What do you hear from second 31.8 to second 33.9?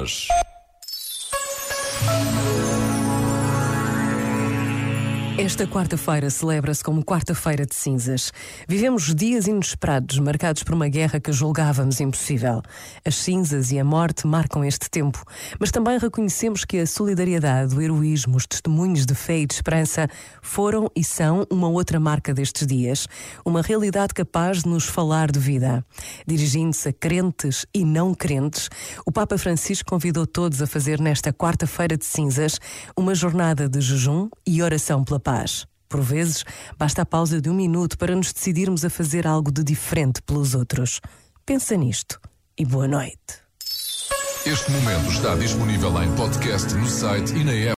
de Cinzas uma jornada de